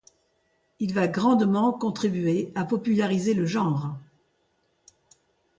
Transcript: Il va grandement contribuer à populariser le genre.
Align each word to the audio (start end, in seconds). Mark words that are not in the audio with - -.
Il 0.79 0.95
va 0.95 1.07
grandement 1.07 1.71
contribuer 1.73 2.51
à 2.55 2.65
populariser 2.65 3.35
le 3.35 3.45
genre. 3.45 3.93